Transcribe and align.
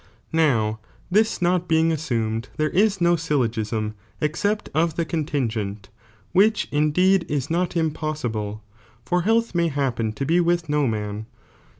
Mow 0.31 0.79
this 1.11 1.43
not 1.43 1.67
being 1.67 1.91
assumed, 1.91 2.49
therft 2.57 2.71
13 2.73 2.97
no 3.05 3.15
syllogism 3.15 3.93
except 4.19 4.67
of 4.73 4.95
the 4.95 5.05
contingent,^ 5.05 5.89
which 6.31 6.67
indeed 6.71 7.23
is 7.29 7.51
not 7.51 7.77
impossible, 7.77 8.63
for 9.05 9.21
health 9.21 9.53
may 9.53 9.67
happen 9.67 10.11
to 10.13 10.25
be 10.25 10.39
with 10.39 10.67
no 10.69 10.87
man. 10.87 11.27